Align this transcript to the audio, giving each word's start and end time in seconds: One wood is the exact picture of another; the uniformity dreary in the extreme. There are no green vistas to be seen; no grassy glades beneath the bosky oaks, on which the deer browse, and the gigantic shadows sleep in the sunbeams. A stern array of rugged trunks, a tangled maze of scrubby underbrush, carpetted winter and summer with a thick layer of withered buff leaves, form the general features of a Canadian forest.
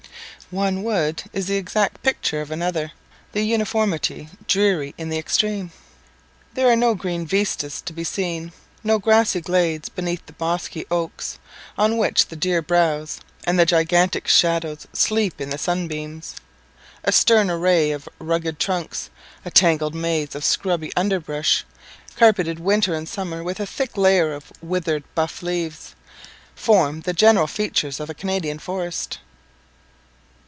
One 0.49 0.83
wood 0.83 1.23
is 1.31 1.45
the 1.45 1.55
exact 1.55 2.03
picture 2.03 2.41
of 2.41 2.51
another; 2.51 2.91
the 3.31 3.41
uniformity 3.41 4.27
dreary 4.47 4.93
in 4.97 5.07
the 5.07 5.17
extreme. 5.17 5.71
There 6.55 6.69
are 6.69 6.75
no 6.75 6.93
green 6.93 7.25
vistas 7.25 7.79
to 7.83 7.93
be 7.93 8.03
seen; 8.03 8.51
no 8.83 8.99
grassy 8.99 9.39
glades 9.39 9.87
beneath 9.87 10.25
the 10.25 10.33
bosky 10.33 10.85
oaks, 10.91 11.39
on 11.77 11.97
which 11.97 12.27
the 12.27 12.35
deer 12.35 12.61
browse, 12.61 13.21
and 13.45 13.57
the 13.57 13.65
gigantic 13.65 14.27
shadows 14.27 14.87
sleep 14.91 15.39
in 15.39 15.51
the 15.51 15.57
sunbeams. 15.57 16.35
A 17.05 17.13
stern 17.13 17.49
array 17.49 17.91
of 17.93 18.09
rugged 18.19 18.59
trunks, 18.59 19.09
a 19.45 19.51
tangled 19.51 19.95
maze 19.95 20.35
of 20.35 20.43
scrubby 20.43 20.91
underbrush, 20.97 21.63
carpetted 22.17 22.59
winter 22.59 22.93
and 22.93 23.07
summer 23.07 23.41
with 23.41 23.61
a 23.61 23.65
thick 23.65 23.95
layer 23.95 24.33
of 24.33 24.51
withered 24.61 25.05
buff 25.15 25.41
leaves, 25.41 25.95
form 26.53 26.99
the 27.03 27.13
general 27.13 27.47
features 27.47 28.01
of 28.01 28.09
a 28.09 28.13
Canadian 28.13 28.59
forest. 28.59 29.19